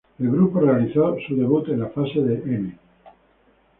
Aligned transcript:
El 0.17 0.31
grupo 0.31 0.59
realizó 0.59 1.15
su 1.27 1.35
debut 1.35 1.69
en 1.69 1.81
la 1.81 1.89
fase 1.89 2.21
de 2.21 2.33
M! 2.43 2.73